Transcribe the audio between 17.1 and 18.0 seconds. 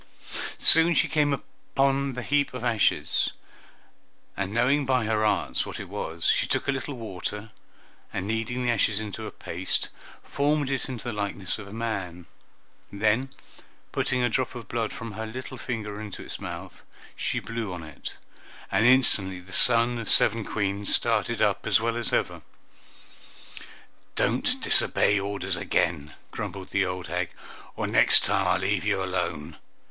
she blew on